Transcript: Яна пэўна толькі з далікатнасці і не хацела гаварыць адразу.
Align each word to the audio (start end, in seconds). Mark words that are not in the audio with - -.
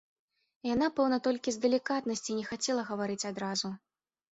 Яна 0.67 0.87
пэўна 1.01 1.21
толькі 1.29 1.49
з 1.57 1.63
далікатнасці 1.67 2.29
і 2.33 2.41
не 2.41 2.49
хацела 2.51 2.91
гаварыць 2.93 3.25
адразу. 3.35 3.77